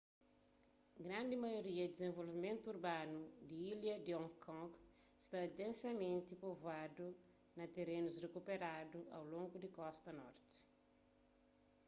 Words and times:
grandi 1.05 1.35
maioria 1.43 1.85
di 1.85 1.91
dizenvolvimentu 1.93 2.65
urbanu 2.69 3.19
di 3.47 3.57
ilha 3.71 3.95
di 4.05 4.11
hong 4.17 4.31
kong 4.45 4.71
sta 5.25 5.39
densamenti 5.59 6.33
povoadu 6.43 7.07
na 7.57 7.65
terenus 7.75 8.21
rikuperadu 8.25 8.99
au 9.15 9.23
longu 9.33 9.57
di 9.61 9.69
kosta 9.77 10.09
norti 10.19 10.57